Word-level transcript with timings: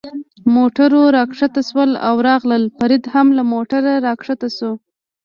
موټرو 0.55 1.01
را 1.15 1.23
کښته 1.31 1.61
شول 1.69 1.91
او 2.07 2.15
راغلل، 2.27 2.63
فرید 2.77 3.03
هم 3.13 3.27
له 3.37 3.43
موټره 3.51 3.93
را 4.05 4.13
کښته 4.21 4.49
شو. 4.57 4.71